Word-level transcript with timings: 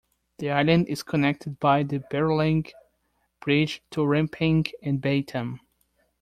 The 0.39 0.49
island 0.49 0.87
is 0.87 1.03
connected 1.03 1.59
by 1.59 1.83
the 1.83 1.99
Barelang 2.11 2.71
Bridge 3.39 3.83
to 3.91 4.01
Rempang 4.01 4.71
and 4.81 4.99
Batam. 4.99 5.59